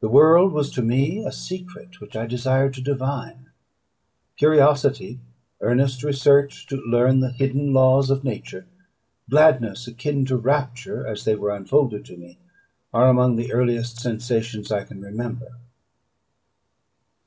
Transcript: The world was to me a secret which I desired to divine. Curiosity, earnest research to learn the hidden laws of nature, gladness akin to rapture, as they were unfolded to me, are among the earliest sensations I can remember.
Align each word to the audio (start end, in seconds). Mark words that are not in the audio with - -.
The 0.00 0.08
world 0.08 0.52
was 0.54 0.70
to 0.72 0.80
me 0.82 1.22
a 1.22 1.30
secret 1.30 2.00
which 2.00 2.16
I 2.16 2.24
desired 2.26 2.72
to 2.72 2.80
divine. 2.80 3.50
Curiosity, 4.38 5.20
earnest 5.60 6.02
research 6.02 6.66
to 6.68 6.76
learn 6.78 7.20
the 7.20 7.32
hidden 7.32 7.74
laws 7.74 8.08
of 8.08 8.24
nature, 8.24 8.64
gladness 9.28 9.86
akin 9.86 10.24
to 10.24 10.38
rapture, 10.38 11.06
as 11.06 11.24
they 11.26 11.34
were 11.34 11.54
unfolded 11.54 12.06
to 12.06 12.16
me, 12.16 12.38
are 12.94 13.10
among 13.10 13.36
the 13.36 13.52
earliest 13.52 14.00
sensations 14.00 14.72
I 14.72 14.84
can 14.84 15.02
remember. 15.02 15.50